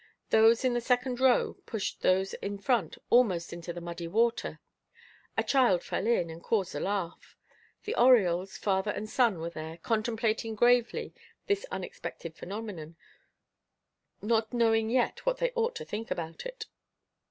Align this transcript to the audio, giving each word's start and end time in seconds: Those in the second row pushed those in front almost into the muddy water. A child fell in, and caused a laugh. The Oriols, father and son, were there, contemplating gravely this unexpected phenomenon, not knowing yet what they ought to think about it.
Those 0.31 0.65
in 0.65 0.73
the 0.73 0.81
second 0.81 1.19
row 1.19 1.57
pushed 1.67 2.01
those 2.01 2.33
in 2.33 2.57
front 2.57 2.97
almost 3.11 3.53
into 3.53 3.71
the 3.71 3.79
muddy 3.79 4.07
water. 4.07 4.59
A 5.37 5.43
child 5.43 5.83
fell 5.83 6.07
in, 6.07 6.27
and 6.31 6.41
caused 6.41 6.73
a 6.73 6.79
laugh. 6.79 7.37
The 7.83 7.93
Oriols, 7.95 8.57
father 8.57 8.89
and 8.89 9.07
son, 9.07 9.39
were 9.39 9.51
there, 9.51 9.77
contemplating 9.77 10.55
gravely 10.55 11.13
this 11.45 11.67
unexpected 11.69 12.35
phenomenon, 12.35 12.95
not 14.23 14.51
knowing 14.51 14.89
yet 14.89 15.23
what 15.27 15.37
they 15.37 15.51
ought 15.53 15.75
to 15.75 15.85
think 15.85 16.09
about 16.09 16.47
it. 16.47 16.65